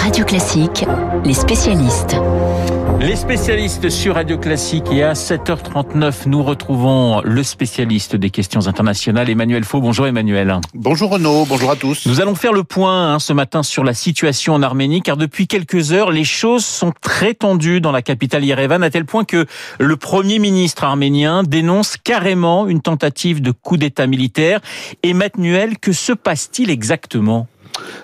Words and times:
Radio 0.00 0.24
Classique, 0.24 0.86
les 1.26 1.34
spécialistes. 1.34 2.16
Les 3.00 3.16
spécialistes 3.16 3.90
sur 3.90 4.14
Radio 4.14 4.38
Classique 4.38 4.86
et 4.90 5.02
à 5.02 5.12
7h39, 5.12 6.26
nous 6.26 6.42
retrouvons 6.42 7.20
le 7.22 7.42
spécialiste 7.42 8.16
des 8.16 8.30
questions 8.30 8.66
internationales, 8.66 9.28
Emmanuel 9.28 9.62
Faux. 9.62 9.82
Bonjour 9.82 10.06
Emmanuel. 10.06 10.58
Bonjour 10.74 11.10
Renaud, 11.10 11.44
bonjour 11.46 11.70
à 11.70 11.76
tous. 11.76 12.06
Nous 12.06 12.20
allons 12.20 12.34
faire 12.34 12.54
le 12.54 12.64
point 12.64 13.14
hein, 13.14 13.18
ce 13.18 13.34
matin 13.34 13.62
sur 13.62 13.84
la 13.84 13.92
situation 13.92 14.54
en 14.54 14.62
Arménie, 14.62 15.02
car 15.02 15.18
depuis 15.18 15.46
quelques 15.46 15.92
heures, 15.92 16.10
les 16.10 16.24
choses 16.24 16.64
sont 16.64 16.92
très 17.00 17.34
tendues 17.34 17.82
dans 17.82 17.92
la 17.92 18.00
capitale 18.00 18.44
Yerevan, 18.44 18.82
à 18.82 18.90
tel 18.90 19.04
point 19.04 19.24
que 19.24 19.46
le 19.78 19.96
Premier 19.96 20.38
ministre 20.38 20.84
arménien 20.84 21.42
dénonce 21.42 21.98
carrément 21.98 22.66
une 22.66 22.80
tentative 22.80 23.42
de 23.42 23.50
coup 23.50 23.76
d'État 23.76 24.06
militaire. 24.06 24.60
Emmanuel, 25.02 25.78
que 25.78 25.92
se 25.92 26.12
passe-t-il 26.12 26.70
exactement? 26.70 27.46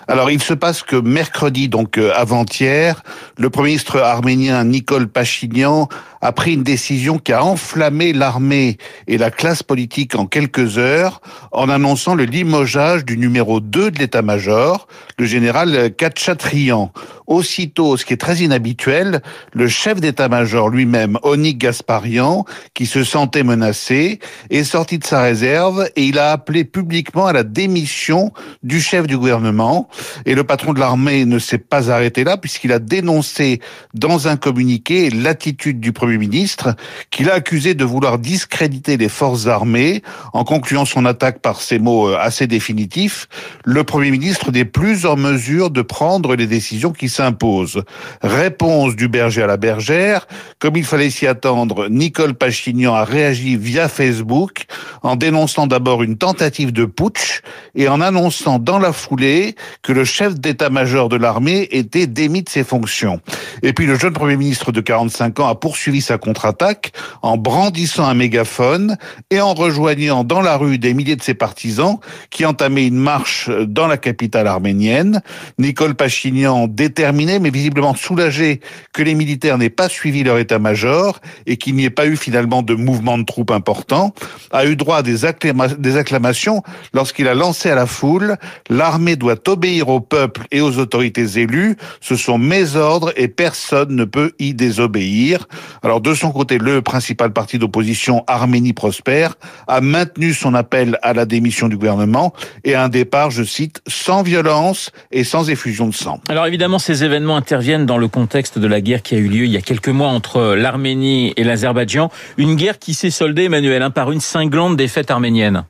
Alors, 0.07 0.31
il 0.31 0.41
se 0.41 0.53
passe 0.53 0.83
que 0.83 0.95
mercredi, 0.95 1.67
donc 1.67 1.97
euh, 1.97 2.13
avant-hier, 2.15 3.03
le 3.37 3.49
Premier 3.49 3.69
ministre 3.69 3.99
arménien 3.99 4.63
Nicole 4.63 5.09
Pachinian 5.09 5.89
a 6.21 6.31
pris 6.31 6.53
une 6.53 6.63
décision 6.63 7.19
qui 7.19 7.33
a 7.33 7.43
enflammé 7.43 8.13
l'armée 8.13 8.77
et 9.07 9.17
la 9.17 9.31
classe 9.31 9.63
politique 9.63 10.15
en 10.15 10.25
quelques 10.25 10.77
heures 10.77 11.21
en 11.51 11.69
annonçant 11.69 12.15
le 12.15 12.23
limogeage 12.23 13.05
du 13.05 13.17
numéro 13.17 13.59
2 13.59 13.91
de 13.91 13.99
l'état-major, 13.99 14.87
le 15.17 15.25
général 15.25 15.93
Khatchatrian. 15.95 16.91
Aussitôt, 17.27 17.97
ce 17.97 18.05
qui 18.05 18.13
est 18.13 18.17
très 18.17 18.37
inhabituel, 18.37 19.21
le 19.51 19.67
chef 19.67 19.99
d'état-major 19.99 20.69
lui-même, 20.69 21.19
Onik 21.23 21.57
Gasparian, 21.57 22.45
qui 22.73 22.85
se 22.85 23.03
sentait 23.03 23.43
menacé, 23.43 24.19
est 24.49 24.63
sorti 24.63 24.97
de 24.97 25.05
sa 25.05 25.21
réserve 25.21 25.89
et 25.95 26.03
il 26.05 26.19
a 26.19 26.31
appelé 26.31 26.63
publiquement 26.63 27.25
à 27.25 27.33
la 27.33 27.43
démission 27.43 28.31
du 28.63 28.79
chef 28.79 29.07
du 29.07 29.17
gouvernement. 29.17 29.89
Et 30.25 30.35
le 30.35 30.45
patron 30.45 30.73
de 30.73 30.79
l'armée 30.79 31.25
ne 31.25 31.37
s'est 31.37 31.57
pas 31.57 31.91
arrêté 31.91 32.23
là 32.23 32.37
puisqu'il 32.37 32.71
a 32.71 32.79
dénoncé 32.79 33.59
dans 33.93 34.29
un 34.29 34.37
communiqué 34.37 35.09
l'attitude 35.09 35.81
du 35.81 35.91
Premier 35.91 36.06
ministre 36.15 36.75
qu'il 37.11 37.29
a 37.29 37.33
accusé 37.33 37.73
de 37.73 37.83
vouloir 37.83 38.19
discréditer 38.19 38.95
les 38.95 39.09
forces 39.09 39.47
armées 39.47 40.01
en 40.31 40.45
concluant 40.45 40.85
son 40.85 41.05
attaque 41.05 41.39
par 41.39 41.59
ces 41.59 41.79
mots 41.79 42.07
euh, 42.07 42.17
assez 42.17 42.47
définitifs. 42.47 43.27
Le 43.65 43.83
Premier 43.83 44.11
ministre 44.11 44.51
n'est 44.51 44.63
plus 44.63 45.05
en 45.05 45.17
mesure 45.17 45.69
de 45.69 45.81
prendre 45.81 46.35
les 46.37 46.47
décisions 46.47 46.93
qui 46.93 47.09
s'impose. 47.09 47.83
Réponse 48.21 48.95
du 48.95 49.09
berger 49.09 49.43
à 49.43 49.47
la 49.47 49.57
bergère. 49.57 50.27
Comme 50.59 50.77
il 50.77 50.85
fallait 50.85 51.09
s'y 51.09 51.27
attendre, 51.27 51.89
Nicole 51.89 52.35
Pachignan 52.35 52.93
a 52.93 53.03
réagi 53.03 53.57
via 53.57 53.89
Facebook 53.89 54.65
en 55.03 55.17
dénonçant 55.17 55.67
d'abord 55.67 56.03
une 56.03 56.17
tentative 56.17 56.71
de 56.71 56.85
putsch 56.85 57.41
et 57.75 57.89
en 57.89 57.99
annonçant 57.99 58.59
dans 58.59 58.79
la 58.79 58.93
foulée 58.93 59.55
que 59.81 59.91
le 59.91 60.05
chef 60.05 60.39
d'état-major 60.39 61.09
de 61.09 61.15
l'armée 61.17 61.67
était 61.71 62.07
démis 62.07 62.43
de 62.43 62.49
ses 62.49 62.63
fonctions. 62.63 63.21
Et 63.63 63.73
puis 63.73 63.85
le 63.85 63.97
jeune 63.97 64.13
Premier 64.13 64.37
ministre 64.37 64.71
de 64.71 64.81
45 64.81 65.39
ans 65.39 65.47
a 65.47 65.55
poursuivi 65.55 65.96
sa 66.01 66.17
contre-attaque 66.17 66.91
en 67.21 67.37
brandissant 67.37 68.05
un 68.05 68.13
mégaphone 68.13 68.97
et 69.31 69.41
en 69.41 69.53
rejoignant 69.53 70.23
dans 70.23 70.41
la 70.41 70.57
rue 70.57 70.77
des 70.77 70.93
milliers 70.93 71.15
de 71.15 71.23
ses 71.23 71.33
partisans 71.33 71.97
qui 72.29 72.45
entamaient 72.45 72.87
une 72.87 72.97
marche 72.97 73.49
dans 73.49 73.87
la 73.87 73.97
capitale 73.97 74.47
arménienne. 74.47 75.21
Nicole 75.57 75.95
Pachignan 75.95 76.67
déterminé 76.67 77.07
terminé, 77.07 77.39
mais 77.39 77.51
visiblement 77.51 77.95
soulagé 77.95 78.59
que 78.91 79.01
les 79.01 79.15
militaires 79.15 79.57
n'aient 79.57 79.69
pas 79.69 79.87
suivi 79.87 80.23
leur 80.23 80.39
état-major 80.39 81.19
et 81.45 81.55
qu'il 81.55 81.75
n'y 81.75 81.85
ait 81.85 81.89
pas 81.89 82.05
eu 82.05 82.17
finalement 82.17 82.63
de 82.63 82.73
mouvement 82.73 83.17
de 83.17 83.23
troupes 83.23 83.51
important, 83.51 84.13
a 84.51 84.65
eu 84.65 84.75
droit 84.75 84.97
à 84.97 85.03
des, 85.03 85.25
acclamations 85.25 86.63
lorsqu'il 86.93 87.27
a 87.27 87.33
lancé 87.33 87.69
à 87.69 87.75
la 87.75 87.85
foule 87.85 88.35
«L'armée 88.69 89.15
doit 89.15 89.47
obéir 89.47 89.87
au 89.87 90.01
peuple 90.01 90.47
et 90.51 90.59
aux 90.59 90.79
autorités 90.79 91.39
élues, 91.39 91.77
ce 92.01 92.15
sont 92.15 92.37
mes 92.37 92.75
ordres 92.75 93.13
et 93.15 93.27
personne 93.29 93.95
ne 93.95 94.03
peut 94.03 94.33
y 94.39 94.53
désobéir». 94.53 95.47
Alors 95.87 96.01
de 96.01 96.13
son 96.13 96.33
côté, 96.33 96.57
le 96.57 96.81
principal 96.81 97.31
parti 97.31 97.59
d'opposition, 97.59 98.25
Arménie 98.27 98.73
Prospère, 98.73 99.35
a 99.69 99.79
maintenu 99.79 100.33
son 100.33 100.53
appel 100.53 100.99
à 101.01 101.13
la 101.13 101.25
démission 101.25 101.69
du 101.69 101.77
gouvernement 101.77 102.33
et 102.65 102.75
à 102.75 102.83
un 102.83 102.89
départ, 102.89 103.31
je 103.31 103.41
cite, 103.43 103.81
sans 103.87 104.21
violence 104.21 104.91
et 105.11 105.23
sans 105.23 105.49
effusion 105.49 105.87
de 105.87 105.93
sang. 105.93 106.19
Alors 106.27 106.45
évidemment, 106.45 106.77
ces 106.77 107.05
événements 107.05 107.37
interviennent 107.37 107.85
dans 107.85 107.97
le 107.97 108.09
contexte 108.09 108.59
de 108.59 108.67
la 108.67 108.81
guerre 108.81 109.01
qui 109.01 109.15
a 109.15 109.17
eu 109.17 109.29
lieu 109.29 109.45
il 109.45 109.51
y 109.51 109.55
a 109.55 109.61
quelques 109.61 109.87
mois 109.87 110.09
entre 110.09 110.55
l'Arménie 110.55 111.31
et 111.37 111.45
l'Azerbaïdjan. 111.45 112.11
Une 112.37 112.55
guerre 112.55 112.79
qui 112.79 112.93
s'est 112.93 113.09
soldée, 113.09 113.45
Emmanuel, 113.45 113.81
hein, 113.81 113.89
par 113.89 114.11
une 114.11 114.19
cinglante 114.19 114.75
défaite 114.75 115.09
arménienne. 115.09 115.63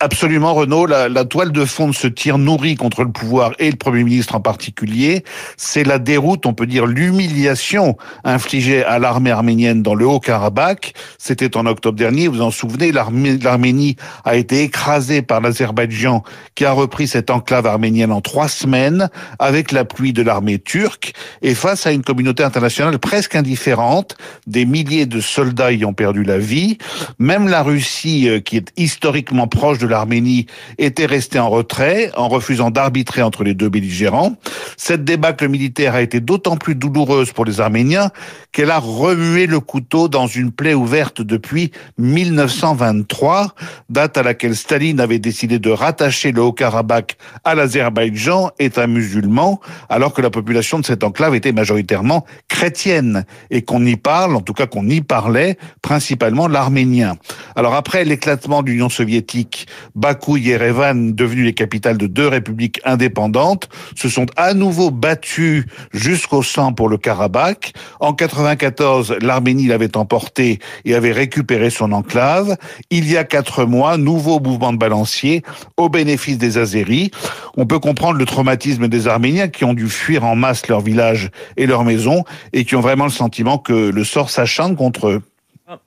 Absolument, 0.00 0.54
Renaud. 0.54 0.86
La, 0.86 1.08
la, 1.08 1.24
toile 1.24 1.50
de 1.50 1.64
fond 1.64 1.88
de 1.88 1.92
ce 1.92 2.06
tir 2.06 2.38
nourri 2.38 2.76
contre 2.76 3.02
le 3.02 3.10
pouvoir 3.10 3.54
et 3.58 3.68
le 3.68 3.76
Premier 3.76 4.04
ministre 4.04 4.36
en 4.36 4.40
particulier, 4.40 5.24
c'est 5.56 5.82
la 5.82 5.98
déroute, 5.98 6.46
on 6.46 6.54
peut 6.54 6.66
dire 6.68 6.86
l'humiliation 6.86 7.96
infligée 8.22 8.84
à 8.84 9.00
l'armée 9.00 9.32
arménienne 9.32 9.82
dans 9.82 9.96
le 9.96 10.06
Haut-Karabakh. 10.06 10.94
C'était 11.18 11.56
en 11.56 11.66
octobre 11.66 11.98
dernier, 11.98 12.28
vous 12.28 12.42
en 12.42 12.52
souvenez, 12.52 12.92
l'Arménie 12.92 13.96
a 14.24 14.36
été 14.36 14.62
écrasée 14.62 15.20
par 15.20 15.40
l'Azerbaïdjan 15.40 16.22
qui 16.54 16.64
a 16.64 16.70
repris 16.70 17.08
cette 17.08 17.30
enclave 17.30 17.66
arménienne 17.66 18.12
en 18.12 18.20
trois 18.20 18.48
semaines 18.48 19.10
avec 19.40 19.72
l'appui 19.72 20.12
de 20.12 20.22
l'armée 20.22 20.60
turque 20.60 21.12
et 21.42 21.56
face 21.56 21.88
à 21.88 21.90
une 21.90 22.02
communauté 22.02 22.44
internationale 22.44 23.00
presque 23.00 23.34
indifférente, 23.34 24.16
des 24.46 24.64
milliers 24.64 25.06
de 25.06 25.20
soldats 25.20 25.72
y 25.72 25.84
ont 25.84 25.92
perdu 25.92 26.22
la 26.22 26.38
vie. 26.38 26.78
Même 27.18 27.48
la 27.48 27.64
Russie, 27.64 28.28
euh, 28.28 28.38
qui 28.38 28.56
est 28.56 28.72
historiquement 28.76 29.48
proche 29.48 29.78
de 29.78 29.87
l'Arménie 29.88 30.46
était 30.78 31.06
resté 31.06 31.38
en 31.38 31.50
retrait 31.50 32.10
en 32.16 32.28
refusant 32.28 32.70
d'arbitrer 32.70 33.22
entre 33.22 33.44
les 33.44 33.54
deux 33.54 33.68
belligérants. 33.68 34.36
Cette 34.76 35.04
débâcle 35.04 35.48
militaire 35.48 35.94
a 35.94 36.02
été 36.02 36.20
d'autant 36.20 36.56
plus 36.56 36.74
douloureuse 36.74 37.32
pour 37.32 37.44
les 37.44 37.60
Arméniens 37.60 38.10
qu'elle 38.52 38.70
a 38.70 38.78
remué 38.78 39.46
le 39.46 39.60
couteau 39.60 40.08
dans 40.08 40.26
une 40.26 40.52
plaie 40.52 40.74
ouverte 40.74 41.22
depuis 41.22 41.70
1923, 41.98 43.54
date 43.88 44.16
à 44.16 44.22
laquelle 44.22 44.56
Staline 44.56 45.00
avait 45.00 45.18
décidé 45.18 45.58
de 45.58 45.70
rattacher 45.70 46.32
le 46.32 46.42
Haut-Karabakh 46.42 47.16
à 47.44 47.54
l'Azerbaïdjan, 47.54 48.50
État 48.58 48.86
musulman, 48.86 49.60
alors 49.88 50.12
que 50.12 50.22
la 50.22 50.30
population 50.30 50.78
de 50.78 50.86
cette 50.86 51.04
enclave 51.04 51.34
était 51.34 51.52
majoritairement 51.52 52.24
chrétienne 52.48 53.24
et 53.50 53.62
qu'on 53.62 53.84
y 53.84 53.96
parle, 53.96 54.34
en 54.36 54.40
tout 54.40 54.54
cas 54.54 54.66
qu'on 54.66 54.88
y 54.88 55.00
parlait, 55.00 55.58
principalement 55.82 56.48
l'arménien. 56.48 57.16
Alors 57.56 57.74
après 57.74 58.04
l'éclatement 58.04 58.62
de 58.62 58.70
l'Union 58.70 58.88
soviétique, 58.88 59.66
Bakou 59.94 60.36
et 60.36 60.40
Yerevan, 60.40 61.14
devenus 61.14 61.44
les 61.44 61.54
capitales 61.54 61.98
de 61.98 62.06
deux 62.06 62.28
républiques 62.28 62.80
indépendantes, 62.84 63.68
se 63.94 64.08
sont 64.08 64.26
à 64.36 64.54
nouveau 64.54 64.90
battus 64.90 65.64
jusqu'au 65.92 66.42
sang 66.42 66.72
pour 66.72 66.88
le 66.88 66.98
Karabakh. 66.98 67.72
En 68.00 68.12
94, 68.12 69.16
l'Arménie 69.20 69.66
l'avait 69.66 69.96
emporté 69.96 70.58
et 70.84 70.94
avait 70.94 71.12
récupéré 71.12 71.70
son 71.70 71.92
enclave. 71.92 72.56
Il 72.90 73.10
y 73.10 73.16
a 73.16 73.24
quatre 73.24 73.64
mois, 73.64 73.96
nouveau 73.96 74.40
mouvement 74.40 74.72
de 74.72 74.78
balancier 74.78 75.42
au 75.76 75.88
bénéfice 75.88 76.38
des 76.38 76.58
Azéris. 76.58 77.10
On 77.56 77.66
peut 77.66 77.78
comprendre 77.78 78.18
le 78.18 78.24
traumatisme 78.24 78.88
des 78.88 79.08
Arméniens 79.08 79.48
qui 79.48 79.64
ont 79.64 79.74
dû 79.74 79.88
fuir 79.88 80.24
en 80.24 80.36
masse 80.36 80.68
leur 80.68 80.80
village 80.80 81.30
et 81.56 81.66
leur 81.66 81.84
maison 81.84 82.24
et 82.52 82.64
qui 82.64 82.76
ont 82.76 82.80
vraiment 82.80 83.04
le 83.04 83.10
sentiment 83.10 83.58
que 83.58 83.72
le 83.72 84.04
sort 84.04 84.30
s'acharne 84.30 84.76
contre 84.76 85.08
eux. 85.08 85.22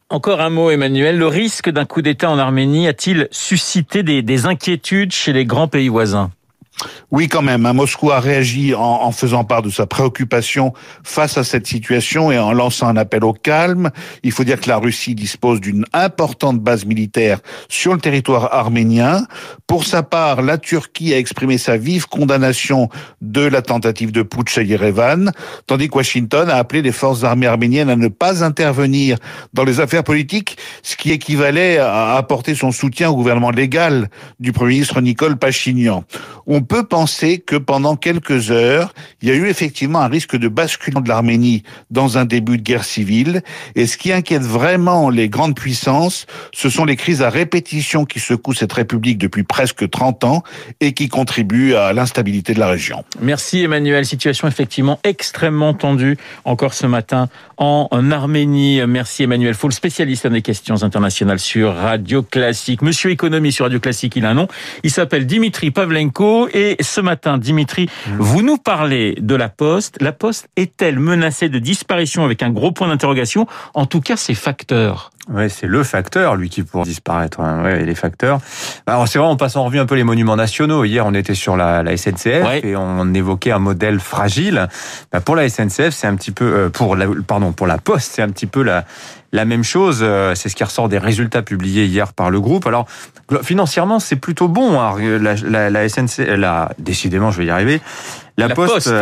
Encore 0.09 0.41
un 0.41 0.49
mot, 0.49 0.69
Emmanuel. 0.69 1.17
Le 1.17 1.27
risque 1.27 1.69
d'un 1.69 1.85
coup 1.85 2.01
d'État 2.01 2.29
en 2.29 2.37
Arménie 2.37 2.87
a-t-il 2.87 3.27
suscité 3.31 4.03
des, 4.03 4.21
des 4.21 4.45
inquiétudes 4.45 5.11
chez 5.11 5.33
les 5.33 5.45
grands 5.45 5.67
pays 5.67 5.89
voisins? 5.89 6.31
Oui, 7.11 7.27
quand 7.27 7.41
même. 7.41 7.65
Hein. 7.65 7.73
Moscou 7.73 8.11
a 8.11 8.19
réagi 8.19 8.73
en, 8.73 9.11
faisant 9.11 9.43
part 9.43 9.61
de 9.61 9.69
sa 9.69 9.85
préoccupation 9.85 10.73
face 11.03 11.37
à 11.37 11.43
cette 11.43 11.67
situation 11.67 12.31
et 12.31 12.39
en 12.39 12.53
lançant 12.53 12.87
un 12.87 12.97
appel 12.97 13.23
au 13.23 13.33
calme. 13.33 13.91
Il 14.23 14.31
faut 14.31 14.43
dire 14.43 14.59
que 14.59 14.69
la 14.69 14.77
Russie 14.77 15.15
dispose 15.15 15.59
d'une 15.59 15.85
importante 15.93 16.59
base 16.59 16.85
militaire 16.85 17.39
sur 17.67 17.93
le 17.93 17.99
territoire 17.99 18.53
arménien. 18.53 19.25
Pour 19.67 19.85
sa 19.85 20.03
part, 20.03 20.41
la 20.41 20.57
Turquie 20.57 21.13
a 21.13 21.17
exprimé 21.17 21.57
sa 21.57 21.77
vive 21.77 22.07
condamnation 22.07 22.89
de 23.21 23.41
la 23.41 23.61
tentative 23.61 24.11
de 24.11 24.23
putsch 24.23 24.57
à 24.57 24.63
Yerevan, 24.63 25.31
tandis 25.67 25.89
que 25.89 25.95
Washington 25.95 26.49
a 26.49 26.55
appelé 26.55 26.81
les 26.81 26.91
forces 26.91 27.23
armées 27.23 27.47
arméniennes 27.47 27.89
à 27.89 27.95
ne 27.95 28.07
pas 28.07 28.43
intervenir 28.43 29.17
dans 29.53 29.63
les 29.63 29.79
affaires 29.79 30.03
politiques, 30.03 30.57
ce 30.84 30.95
qui 30.95 31.11
équivalait 31.11 31.77
à 31.77 32.16
apporter 32.16 32.55
son 32.55 32.72
soutien 32.72 33.09
au 33.09 33.16
gouvernement 33.16 33.51
légal 33.51 34.09
du 34.39 34.51
Premier 34.51 34.73
ministre 34.73 35.01
Nicole 35.01 35.37
Pachinian. 35.37 36.03
On 36.47 36.61
peut 36.72 36.84
penser 36.85 37.40
que 37.40 37.58
pendant 37.58 37.97
quelques 37.97 38.50
heures, 38.50 38.94
il 39.22 39.28
y 39.28 39.32
a 39.34 39.35
eu 39.35 39.50
effectivement 39.50 40.00
un 40.00 40.08
risque 40.08 40.38
de 40.38 40.47
basculement 40.47 41.02
de 41.02 41.09
l'Arménie 41.09 41.64
dans 41.90 42.18
un 42.18 42.23
début 42.23 42.58
de 42.58 42.64
guerre 42.64 42.85
civile. 42.85 43.41
Et 43.76 43.88
ce 43.88 43.97
qui 43.97 44.14
inquiète 44.14 44.44
vraiment 44.44 45.09
les 45.09 45.28
grandes 45.28 45.53
puissances, 45.53 46.28
ce 46.53 46.70
sont 46.70 46.85
les 46.85 46.96
crises 46.96 47.22
à 47.22 47.29
répétition 47.29 48.06
qui 48.06 48.22
secouent 48.22 48.53
cette 48.53 48.72
république 48.72 49.18
depuis 49.18 49.44
presque 49.44 49.90
30 49.90 50.23
ans 50.23 50.44
et 50.79 50.94
qui 50.94 51.09
contribuent 51.09 51.76
à 51.76 51.91
l'instabilité 51.91 52.53
de 52.53 52.59
la 52.59 52.68
région. 52.68 53.03
Merci 53.20 53.64
Emmanuel. 53.64 54.06
Situation 54.06 54.47
effectivement 54.47 54.97
extrêmement 55.03 55.73
tendue 55.73 56.18
encore 56.46 56.73
ce 56.73 56.88
matin 56.88 57.28
en 57.58 57.90
Arménie. 58.12 58.79
Merci 58.88 59.23
Emmanuel 59.23 59.56
Foul, 59.56 59.73
spécialiste 59.73 60.26
des 60.26 60.41
questions 60.41 60.84
internationales 60.84 61.40
sur 61.40 61.76
Radio 61.76 62.23
Classique. 62.23 62.82
Monsieur 62.82 63.12
Économie 63.12 63.52
sur 63.52 63.66
Radio 63.66 63.82
Classique, 63.82 64.16
il 64.16 64.26
a 64.26 64.29
un 64.29 64.35
nom. 64.35 64.47
Il 64.84 64.90
s'appelle 64.90 65.26
Dimitri 65.26 65.70
Pavlenko 65.70 66.47
Et 66.53 66.77
ce 66.81 67.01
matin, 67.01 67.37
Dimitri, 67.37 67.85
mmh. 67.85 68.17
vous 68.19 68.41
nous 68.41 68.57
parlez 68.57 69.15
de 69.19 69.35
la 69.35 69.49
Poste. 69.49 69.97
La 70.01 70.11
Poste 70.11 70.49
est-elle 70.55 70.99
menacée 70.99 71.49
de 71.49 71.59
disparition 71.59 72.23
avec 72.23 72.43
un 72.43 72.49
gros 72.49 72.71
point 72.71 72.87
d'interrogation? 72.87 73.47
En 73.73 73.85
tout 73.85 74.01
cas, 74.01 74.17
ses 74.17 74.33
facteurs. 74.33 75.11
Ouais, 75.29 75.50
c'est 75.50 75.68
le 75.68 75.84
facteur, 75.84 76.35
lui, 76.35 76.50
qui 76.50 76.64
pourrait 76.64 76.85
disparaître. 76.85 77.40
Hein. 77.41 77.64
Ouais, 77.64 77.85
les 77.85 77.96
facteurs. 77.96 78.40
Alors, 78.88 79.08
c'est 79.08 79.20
vrai, 79.20 79.28
on 79.28 79.38
passe 79.38 79.56
en 79.56 79.66
revue 79.66 79.79
un 79.79 79.85
peu 79.85 79.96
les 79.96 80.03
monuments 80.03 80.35
nationaux. 80.35 80.84
Hier, 80.84 81.06
on 81.06 81.14
était 81.14 81.35
sur 81.35 81.56
la, 81.56 81.84
la 81.84 81.96
SNCF 81.96 82.64
et 82.64 82.76
on 82.76 83.14
évoquait 83.14 83.52
un 83.52 83.59
modèle 83.59 84.00
fragile. 84.00 84.68
Bah, 85.12 85.22
pour 85.22 85.35
la 85.35 85.47
SNCF, 85.47 85.91
c'est 85.91 86.08
un 86.08 86.16
petit 86.16 86.32
peu, 86.32 86.46
euh, 86.46 86.70
pour 86.70 86.96
la, 86.96 87.06
pardon, 87.28 87.52
pour 87.52 87.68
la 87.68 87.78
Poste, 87.78 88.12
c'est 88.14 88.22
un 88.22 88.29
petit 88.29 88.47
peu 88.47 88.64
la, 88.64 88.85
la 89.32 89.46
même 89.46 89.64
chose, 89.64 90.00
euh, 90.02 90.35
c'est 90.35 90.50
ce 90.50 90.56
qui 90.56 90.64
ressort 90.64 90.90
des 90.90 90.97
résultats 90.97 91.41
publiés 91.41 91.85
hier 91.85 92.14
par 92.14 92.29
le 92.29 92.41
groupe. 92.41 92.68
Alors 92.68 92.88
financièrement, 93.44 94.00
c'est 94.00 94.18
plutôt 94.18 94.47
bon. 94.47 94.79
Hein. 94.79 94.96
La, 95.00 95.35
la, 95.35 95.70
la 95.70 95.90
SNC, 95.90 96.26
la, 96.35 96.72
décidément, 96.79 97.32
je 97.32 97.38
vais 97.38 97.46
y 97.46 97.50
arriver. 97.50 97.82
La, 98.37 98.49
Poste, 98.49 98.93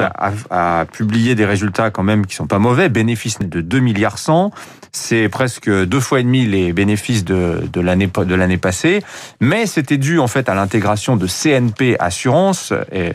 A, 0.49 0.85
publié 0.91 1.35
des 1.35 1.45
résultats 1.45 1.91
quand 1.91 2.03
même 2.03 2.25
qui 2.25 2.35
sont 2.35 2.47
pas 2.47 2.59
mauvais. 2.59 2.89
Bénéfice 2.89 3.39
de 3.39 3.61
2 3.61 3.79
milliards 3.79 4.17
100. 4.17 4.51
C'est 4.91 5.29
presque 5.29 5.69
deux 5.69 5.99
fois 5.99 6.19
et 6.19 6.23
demi 6.23 6.45
les 6.45 6.73
bénéfices 6.73 7.23
de, 7.23 7.61
de 7.71 7.81
l'année 7.81 8.07
de 8.07 8.35
l'année 8.35 8.57
passée. 8.57 9.03
Mais 9.39 9.65
c'était 9.65 9.97
dû 9.97 10.19
en 10.19 10.27
fait 10.27 10.49
à 10.49 10.55
l'intégration 10.55 11.15
de 11.15 11.27
CNP 11.27 11.95
Assurance. 11.99 12.73
Et, 12.91 13.11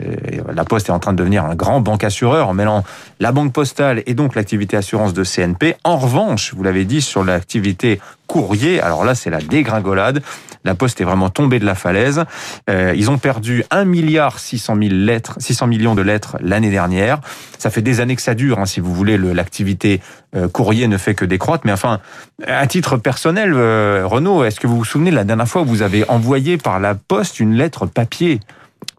la 0.55 0.65
Poste 0.65 0.89
est 0.89 0.93
en 0.93 1.01
train 1.01 1.13
de 1.13 1.19
devenir 1.19 1.45
un 1.45 1.55
grand 1.55 1.81
banque 1.81 2.05
assureur 2.05 2.49
en 2.49 2.55
mêlant 2.55 2.85
la 3.21 3.33
banque 3.33 3.53
postale 3.53 4.03
et 4.07 4.15
donc 4.15 4.35
l'activité 4.35 4.77
assurance 4.77 5.15
de 5.15 5.25
CNP. 5.25 5.77
En 5.85 5.97
revanche, 5.97 6.55
vous 6.55 6.63
l'avez 6.63 6.85
dit 6.85 7.03
sur 7.03 7.25
l'activité 7.25 8.01
courrier, 8.27 8.81
alors 8.81 9.05
là 9.05 9.15
c'est 9.15 9.31
la 9.31 9.41
dégringolade. 9.41 10.23
La 10.65 10.75
Poste 10.75 11.01
est 11.01 11.05
vraiment 11.05 11.29
tombée 11.29 11.59
de 11.59 11.67
la 11.67 11.75
falaise. 11.75 12.25
Euh, 12.71 12.95
ils 12.97 13.11
ont 13.11 13.19
perdu 13.19 13.65
1 13.71 13.85
milliard 13.85 14.39
600 14.39 14.77
000 14.77 14.95
lettres, 14.95 15.37
600 15.39 15.67
millions 15.67 15.95
de 15.95 16.01
lettres 16.05 16.37
l'année 16.41 16.71
dernière. 16.71 17.21
Ça 17.59 17.71
fait 17.71 17.83
des 17.83 18.01
années 18.01 18.17
que 18.17 18.23
ça 18.23 18.35
dure, 18.35 18.59
hein, 18.59 18.67
si 18.67 18.81
vous 18.81 18.95
voulez. 18.95 19.19
L'activité 19.19 20.01
euh, 20.37 20.49
courrier 20.49 20.87
ne 20.87 20.97
fait 20.97 21.15
que 21.15 21.25
décroître. 21.25 21.65
Mais 21.67 21.73
enfin, 21.73 22.01
à 22.47 22.67
titre 22.67 22.97
personnel, 22.97 23.53
euh, 23.55 24.03
Renaud, 24.05 24.45
est-ce 24.45 24.61
que 24.61 24.67
vous 24.67 24.77
vous 24.77 24.85
souvenez 24.85 25.11
la 25.11 25.25
dernière 25.25 25.49
fois 25.49 25.63
où 25.63 25.67
vous 25.67 25.83
avez 25.83 26.09
envoyé 26.09 26.59
par 26.59 26.81
la 26.81 26.95
Poste 26.95 27.41
une 27.41 27.55
lettre 27.55 27.87
papier 27.87 28.41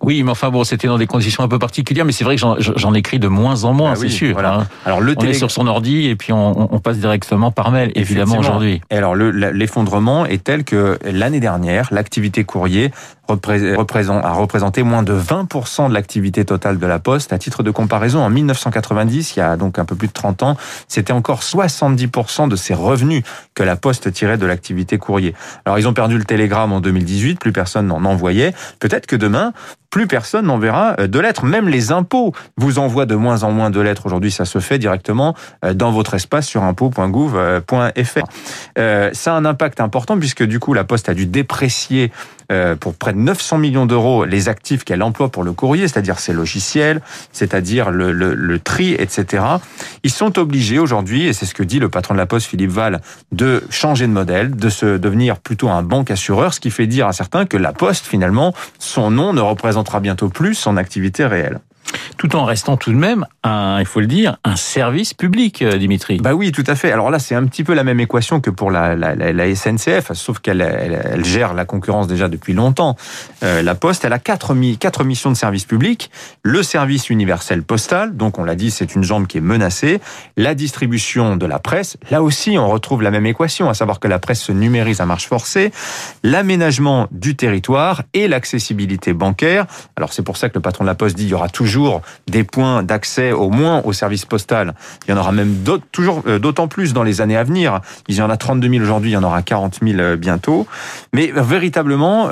oui, 0.05 0.21
mais 0.21 0.29
enfin 0.29 0.51
bon, 0.51 0.63
c'était 0.63 0.87
dans 0.87 0.99
des 0.99 1.07
conditions 1.07 1.43
un 1.43 1.47
peu 1.47 1.57
particulières, 1.57 2.05
mais 2.05 2.11
c'est 2.11 2.23
vrai 2.23 2.35
que 2.35 2.41
j'en 2.59 2.93
écris 2.93 3.17
de 3.17 3.27
moins 3.27 3.63
en 3.63 3.73
moins, 3.73 3.93
ah 3.93 3.95
c'est 3.95 4.09
sûr. 4.09 4.33
Voilà. 4.33 4.53
Hein. 4.53 4.67
Alors 4.85 5.01
le 5.01 5.15
on 5.17 5.25
est 5.25 5.33
sur 5.33 5.49
son 5.49 5.65
ordi 5.65 6.07
et 6.07 6.15
puis 6.15 6.31
on, 6.31 6.73
on 6.73 6.79
passe 6.79 6.99
directement 6.99 7.49
par 7.49 7.71
mail, 7.71 7.91
évidemment 7.95 8.37
aujourd'hui. 8.37 8.81
Et 8.91 8.97
alors 8.97 9.15
l'effondrement 9.15 10.27
est 10.27 10.43
tel 10.43 10.63
que 10.63 10.99
l'année 11.03 11.39
dernière, 11.39 11.87
l'activité 11.91 12.43
courrier 12.43 12.91
a 13.27 14.33
représenté 14.33 14.83
moins 14.83 15.01
de 15.01 15.13
20% 15.13 15.89
de 15.89 15.93
l'activité 15.93 16.45
totale 16.45 16.77
de 16.77 16.85
la 16.85 16.99
Poste. 16.99 17.33
À 17.33 17.39
titre 17.39 17.63
de 17.63 17.71
comparaison, 17.71 18.19
en 18.19 18.29
1990, 18.29 19.35
il 19.35 19.39
y 19.39 19.41
a 19.41 19.57
donc 19.57 19.79
un 19.79 19.85
peu 19.85 19.95
plus 19.95 20.07
de 20.07 20.13
30 20.13 20.43
ans, 20.43 20.57
c'était 20.87 21.13
encore 21.13 21.41
70% 21.41 22.47
de 22.47 22.55
ses 22.55 22.73
revenus 22.73 23.23
que 23.55 23.63
la 23.63 23.75
Poste 23.75 24.11
tirait 24.13 24.37
de 24.37 24.45
l'activité 24.45 24.97
courrier. 24.97 25.33
Alors 25.65 25.79
ils 25.79 25.87
ont 25.87 25.93
perdu 25.93 26.17
le 26.17 26.25
télégramme 26.25 26.71
en 26.71 26.79
2018, 26.79 27.39
plus 27.39 27.51
personne 27.51 27.87
n'en 27.87 28.05
envoyait. 28.05 28.53
Peut-être 28.79 29.07
que 29.07 29.15
demain, 29.15 29.53
plus 29.89 30.07
personne 30.07 30.45
n'enverra 30.45 30.95
euh, 30.99 31.07
de 31.07 31.19
lettres. 31.19 31.45
Même 31.45 31.69
les 31.69 31.91
impôts 31.91 32.33
vous 32.57 32.79
envoient 32.79 33.05
de 33.05 33.15
moins 33.15 33.43
en 33.43 33.51
moins 33.51 33.69
de 33.69 33.79
lettres. 33.79 34.05
Aujourd'hui, 34.05 34.31
ça 34.31 34.45
se 34.45 34.59
fait 34.59 34.79
directement 34.79 35.35
euh, 35.63 35.73
dans 35.73 35.91
votre 35.91 36.13
espace 36.13 36.47
sur 36.47 36.63
impôts.gouv.fr. 36.63 38.19
Euh, 38.77 39.09
ça 39.13 39.33
a 39.33 39.37
un 39.37 39.45
impact 39.45 39.79
important 39.79 40.17
puisque 40.17 40.43
du 40.43 40.59
coup, 40.59 40.73
la 40.73 40.83
Poste 40.83 41.09
a 41.09 41.13
dû 41.13 41.25
déprécier 41.25 42.11
pour 42.79 42.95
près 42.95 43.13
de 43.13 43.17
900 43.17 43.57
millions 43.57 43.85
d'euros 43.85 44.25
les 44.25 44.49
actifs 44.49 44.83
qu'elle 44.83 45.03
emploie 45.03 45.29
pour 45.29 45.43
le 45.43 45.53
courrier, 45.53 45.87
c'est-à-dire 45.87 46.19
ses 46.19 46.33
logiciels, 46.33 47.01
c'est-à-dire 47.31 47.91
le, 47.91 48.11
le, 48.11 48.33
le, 48.33 48.59
tri, 48.59 48.93
etc. 48.93 49.43
Ils 50.03 50.11
sont 50.11 50.37
obligés 50.39 50.79
aujourd'hui, 50.79 51.27
et 51.27 51.33
c'est 51.33 51.45
ce 51.45 51.53
que 51.53 51.63
dit 51.63 51.79
le 51.79 51.89
patron 51.89 52.13
de 52.13 52.19
la 52.19 52.25
Poste, 52.25 52.47
Philippe 52.47 52.71
Val, 52.71 53.01
de 53.31 53.63
changer 53.69 54.07
de 54.07 54.11
modèle, 54.11 54.55
de 54.55 54.69
se 54.69 54.97
devenir 54.97 55.37
plutôt 55.37 55.69
un 55.69 55.83
banque 55.83 56.11
assureur, 56.11 56.53
ce 56.53 56.59
qui 56.59 56.71
fait 56.71 56.87
dire 56.87 57.07
à 57.07 57.13
certains 57.13 57.45
que 57.45 57.57
la 57.57 57.73
Poste, 57.73 58.05
finalement, 58.05 58.53
son 58.79 59.11
nom 59.11 59.33
ne 59.33 59.41
représentera 59.41 59.99
bientôt 59.99 60.29
plus 60.29 60.55
son 60.55 60.77
activité 60.77 61.25
réelle 61.25 61.59
tout 62.17 62.35
en 62.35 62.45
restant 62.45 62.77
tout 62.77 62.91
de 62.91 62.97
même, 62.97 63.25
il 63.45 63.85
faut 63.85 63.99
le 63.99 64.07
dire, 64.07 64.37
un 64.43 64.55
service 64.55 65.13
public, 65.13 65.61
euh, 65.61 65.77
Dimitri. 65.77 66.17
Bah 66.17 66.33
oui, 66.33 66.51
tout 66.51 66.63
à 66.67 66.75
fait. 66.75 66.91
Alors 66.91 67.11
là, 67.11 67.19
c'est 67.19 67.35
un 67.35 67.45
petit 67.45 67.63
peu 67.63 67.73
la 67.73 67.83
même 67.83 67.99
équation 67.99 68.39
que 68.39 68.49
pour 68.49 68.71
la, 68.71 68.95
SNCF, 69.55 70.13
sauf 70.13 70.39
qu'elle 70.39 70.61
elle, 70.61 71.23
gère 71.23 71.53
la 71.53 71.65
concurrence 71.65 72.07
déjà 72.07 72.27
depuis 72.27 72.53
longtemps. 72.53 72.95
Euh, 73.43 73.61
la 73.61 73.75
Poste, 73.75 74.05
elle 74.05 74.13
a 74.13 74.19
quatre, 74.19 74.53
missions 74.53 75.31
de 75.31 75.37
service 75.37 75.65
public. 75.65 76.09
Le 76.43 76.63
service 76.63 77.09
universel 77.09 77.63
postal, 77.63 78.15
donc 78.15 78.39
on 78.39 78.43
l'a 78.43 78.55
dit, 78.55 78.71
c'est 78.71 78.95
une 78.95 79.03
jambe 79.03 79.27
qui 79.27 79.37
est 79.37 79.41
menacée. 79.41 79.99
La 80.37 80.55
distribution 80.55 81.35
de 81.35 81.45
la 81.45 81.59
presse, 81.59 81.97
là 82.09 82.23
aussi, 82.23 82.57
on 82.57 82.67
retrouve 82.67 83.01
la 83.01 83.11
même 83.11 83.25
équation, 83.25 83.69
à 83.69 83.73
savoir 83.73 83.99
que 83.99 84.07
la 84.07 84.19
presse 84.19 84.41
se 84.41 84.51
numérise 84.51 85.01
à 85.01 85.05
marche 85.05 85.27
forcée. 85.27 85.71
L'aménagement 86.23 87.07
du 87.11 87.35
territoire 87.35 88.03
et 88.13 88.27
l'accessibilité 88.27 89.13
bancaire. 89.13 89.65
Alors 89.95 90.13
c'est 90.13 90.23
pour 90.23 90.37
ça 90.37 90.49
que 90.49 90.55
le 90.55 90.61
patron 90.61 90.83
de 90.83 90.89
la 90.89 90.95
Poste 90.95 91.15
dit 91.15 91.25
il 91.25 91.29
y 91.29 91.33
aura 91.33 91.49
toujours 91.49 92.01
des 92.27 92.43
points 92.43 92.83
d'accès 92.83 93.34
au 93.35 93.49
moins 93.49 93.81
au 93.83 93.93
service 93.93 94.25
postal. 94.25 94.73
Il 95.07 95.11
y 95.11 95.13
en 95.13 95.17
aura 95.17 95.31
même 95.31 95.55
toujours 95.91 96.23
euh, 96.27 96.39
d'autant 96.39 96.67
plus 96.67 96.93
dans 96.93 97.03
les 97.03 97.21
années 97.21 97.37
à 97.37 97.43
venir. 97.43 97.81
Il 98.07 98.15
y 98.15 98.21
en 98.21 98.29
a 98.29 98.37
32 98.37 98.69
000 98.69 98.83
aujourd'hui, 98.83 99.11
il 99.11 99.13
y 99.13 99.17
en 99.17 99.23
aura 99.23 99.41
40 99.41 99.79
000 99.81 99.99
euh, 99.99 100.15
bientôt. 100.15 100.67
Mais 101.13 101.31
euh, 101.35 101.41
véritablement, 101.41 102.29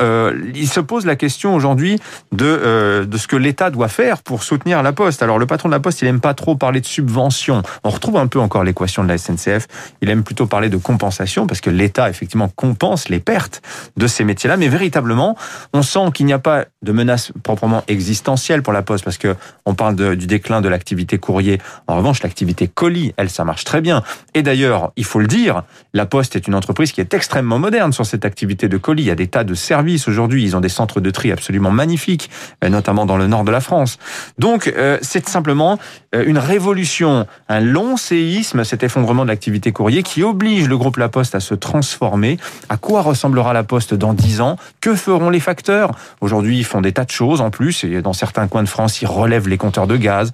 il 0.53 0.67
se 0.67 0.79
pose 0.79 1.05
la 1.05 1.15
question 1.15 1.55
aujourd'hui 1.55 1.99
de, 2.31 3.05
de 3.05 3.17
ce 3.17 3.27
que 3.27 3.35
l'État 3.35 3.69
doit 3.69 3.87
faire 3.87 4.21
pour 4.21 4.43
soutenir 4.43 4.81
la 4.81 4.93
Poste. 4.93 5.21
Alors 5.21 5.39
le 5.39 5.45
patron 5.45 5.69
de 5.69 5.73
la 5.73 5.79
Poste, 5.79 6.01
il 6.01 6.07
aime 6.07 6.19
pas 6.19 6.33
trop 6.33 6.55
parler 6.55 6.81
de 6.81 6.85
subvention. 6.85 7.61
On 7.83 7.89
retrouve 7.89 8.17
un 8.17 8.27
peu 8.27 8.39
encore 8.39 8.63
l'équation 8.63 9.03
de 9.03 9.09
la 9.09 9.17
SNCF. 9.17 9.67
Il 10.01 10.09
aime 10.09 10.23
plutôt 10.23 10.47
parler 10.47 10.69
de 10.69 10.77
compensation 10.77 11.47
parce 11.47 11.61
que 11.61 11.69
l'État 11.69 12.09
effectivement 12.09 12.49
compense 12.55 13.09
les 13.09 13.19
pertes 13.19 13.61
de 13.97 14.07
ces 14.07 14.23
métiers-là. 14.23 14.57
Mais 14.57 14.67
véritablement, 14.67 15.37
on 15.73 15.81
sent 15.81 16.11
qu'il 16.13 16.25
n'y 16.25 16.33
a 16.33 16.39
pas 16.39 16.65
de 16.81 16.91
menace 16.91 17.31
proprement 17.43 17.83
existentielle 17.87 18.63
pour 18.63 18.73
la 18.73 18.81
Poste 18.81 19.03
parce 19.03 19.17
que 19.17 19.35
on 19.65 19.75
parle 19.75 19.95
du 20.15 20.27
déclin 20.27 20.61
de 20.61 20.69
l'activité 20.69 20.92
courrier. 21.19 21.59
En 21.87 21.97
revanche, 21.97 22.23
l'activité 22.23 22.67
colis, 22.67 23.13
elle, 23.17 23.29
ça 23.29 23.43
marche 23.43 23.63
très 23.63 23.81
bien. 23.81 24.03
Et 24.33 24.43
d'ailleurs, 24.43 24.91
il 24.95 25.05
faut 25.05 25.19
le 25.19 25.27
dire, 25.27 25.63
La 25.93 26.05
Poste 26.05 26.35
est 26.35 26.47
une 26.47 26.55
entreprise 26.55 26.91
qui 26.91 27.01
est 27.01 27.13
extrêmement 27.13 27.59
moderne 27.59 27.93
sur 27.93 28.05
cette 28.05 28.25
activité 28.25 28.67
de 28.67 28.77
colis. 28.77 29.03
Il 29.03 29.07
y 29.07 29.11
a 29.11 29.15
des 29.15 29.27
tas 29.27 29.43
de 29.43 29.53
services 29.53 30.07
aujourd'hui. 30.07 30.43
Ils 30.43 30.55
ont 30.55 30.61
des 30.61 30.69
centres 30.69 31.01
de 31.01 31.09
tri 31.11 31.31
absolument 31.31 31.71
magnifiques, 31.71 32.29
euh, 32.63 32.69
notamment 32.69 33.05
dans 33.05 33.17
le 33.17 33.27
nord 33.27 33.43
de 33.43 33.51
la 33.51 33.61
France. 33.61 33.97
Donc, 34.37 34.67
euh, 34.67 34.97
c'est 35.01 35.27
simplement 35.27 35.79
euh, 36.15 36.23
une 36.25 36.37
révolution, 36.37 37.25
un 37.49 37.59
long 37.59 37.97
séisme, 37.97 38.63
cet 38.63 38.83
effondrement 38.83 39.23
de 39.23 39.29
l'activité 39.29 39.71
courrier 39.71 40.03
qui 40.03 40.23
oblige 40.23 40.67
le 40.67 40.77
groupe 40.77 40.97
La 40.97 41.09
Poste 41.09 41.35
à 41.35 41.39
se 41.39 41.55
transformer. 41.55 42.37
À 42.69 42.77
quoi 42.77 43.01
ressemblera 43.01 43.53
La 43.53 43.63
Poste 43.63 43.93
dans 43.93 44.13
dix 44.13 44.41
ans? 44.41 44.57
Que 44.81 44.95
feront 44.95 45.29
les 45.29 45.39
facteurs? 45.39 45.91
Aujourd'hui, 46.21 46.57
ils 46.57 46.65
font 46.65 46.81
des 46.81 46.91
tas 46.91 47.05
de 47.05 47.11
choses 47.11 47.41
en 47.41 47.49
plus. 47.49 47.83
Et 47.83 48.01
dans 48.01 48.13
certains 48.13 48.47
coins 48.47 48.63
de 48.63 48.69
France, 48.69 49.01
ils 49.01 49.07
relèvent 49.07 49.47
les 49.47 49.57
compteurs 49.57 49.87
de 49.87 49.97
gaz, 49.97 50.31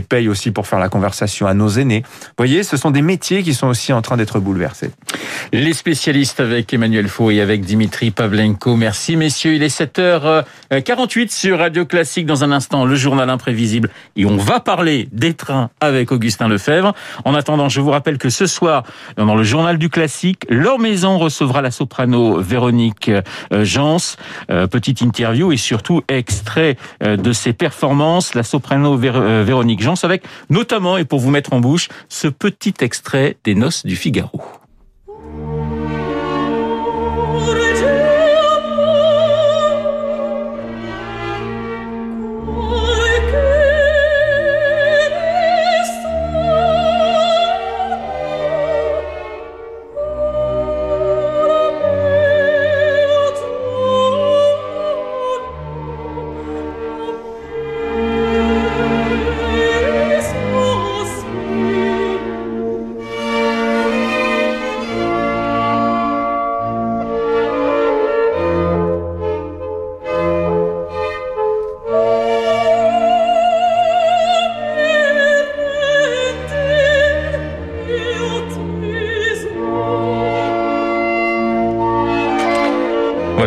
paye 0.00 0.28
aussi 0.28 0.50
pour 0.50 0.66
faire 0.66 0.78
la 0.78 0.88
conversation 0.88 1.46
à 1.46 1.54
nos 1.54 1.68
aînés. 1.68 2.02
Vous 2.04 2.34
voyez, 2.38 2.62
ce 2.62 2.76
sont 2.76 2.90
des 2.90 3.02
métiers 3.02 3.42
qui 3.42 3.54
sont 3.54 3.68
aussi 3.68 3.92
en 3.92 4.02
train 4.02 4.16
d'être 4.16 4.40
bouleversés. 4.40 4.90
Les 5.52 5.72
spécialistes 5.72 6.40
avec 6.40 6.72
Emmanuel 6.72 7.08
Faux 7.08 7.30
et 7.30 7.40
avec 7.40 7.62
Dimitri 7.62 8.10
Pavlenko. 8.10 8.76
Merci 8.76 9.16
messieurs, 9.16 9.54
il 9.54 9.62
est 9.62 9.80
7h48 9.80 11.30
sur 11.30 11.58
Radio 11.58 11.86
Classique. 11.86 12.26
Dans 12.26 12.44
un 12.44 12.52
instant, 12.52 12.84
le 12.84 12.96
journal 12.96 13.30
imprévisible. 13.30 13.90
Et 14.16 14.26
on 14.26 14.36
va 14.36 14.60
parler 14.60 15.08
des 15.12 15.34
trains 15.34 15.70
avec 15.80 16.12
Augustin 16.12 16.48
Lefebvre. 16.48 16.94
En 17.24 17.34
attendant, 17.34 17.68
je 17.68 17.80
vous 17.80 17.90
rappelle 17.90 18.18
que 18.18 18.30
ce 18.30 18.46
soir, 18.46 18.84
dans 19.16 19.34
le 19.34 19.42
journal 19.42 19.78
du 19.78 19.88
classique, 19.88 20.44
leur 20.48 20.78
maison 20.78 21.18
recevra 21.18 21.62
la 21.62 21.70
soprano 21.70 22.40
Véronique 22.40 23.10
euh, 23.10 23.64
Jans. 23.64 23.98
Euh, 24.50 24.66
petite 24.66 25.00
interview 25.00 25.52
et 25.52 25.56
surtout 25.56 26.02
extrait 26.08 26.76
euh, 27.02 27.16
de 27.16 27.32
ses 27.32 27.52
performances. 27.52 28.34
La 28.34 28.42
soprano 28.42 28.96
Véronique 28.96 29.77
Jans 29.78 29.94
avec 30.02 30.24
notamment, 30.50 30.96
et 30.96 31.04
pour 31.04 31.20
vous 31.20 31.30
mettre 31.30 31.52
en 31.52 31.60
bouche, 31.60 31.88
ce 32.08 32.28
petit 32.28 32.74
extrait 32.80 33.36
des 33.44 33.54
Noces 33.54 33.86
du 33.86 33.96
Figaro. 33.96 34.42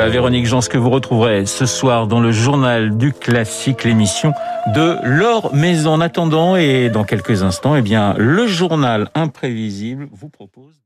Véronique 0.10 0.46
Jean, 0.46 0.62
ce 0.62 0.70
que 0.70 0.78
vous 0.78 0.90
retrouverez 0.90 1.46
ce 1.46 1.66
soir 1.66 2.08
dans 2.08 2.20
le 2.20 2.32
journal 2.32 2.98
du 2.98 3.14
classique, 3.14 3.84
l'émission 3.84 4.34
de 4.74 4.98
Laure 5.04 5.54
Maison. 5.54 5.92
En 5.92 6.02
attendant, 6.02 6.56
et 6.56 6.90
dans 6.90 7.04
quelques 7.04 7.44
instants, 7.44 7.76
eh 7.76 7.82
bien, 7.82 8.16
le 8.18 8.48
journal 8.48 9.10
imprévisible 9.16 10.08
vous 10.12 10.30
propose 10.30 10.82